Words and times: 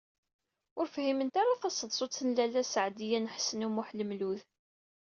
Ur 0.79 0.85
fhiment 0.93 1.35
ara 1.41 1.61
taseḍsut 1.61 2.17
n 2.27 2.29
Lalla 2.35 2.63
Seɛdiya 2.65 3.19
n 3.19 3.31
Ḥsen 3.35 3.65
u 3.67 3.69
Muḥ 3.71 3.89
Lmlud. 3.99 4.41